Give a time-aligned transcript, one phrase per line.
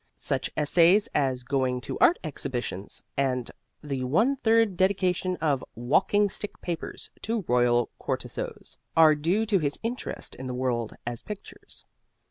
[0.15, 3.51] Such essays as "Going to Art Exhibitions," and
[3.83, 9.77] the one third dedication of "Walking Stick Papers" to Royal Cortissoz are due to his
[9.83, 11.85] interest in the world as pictures.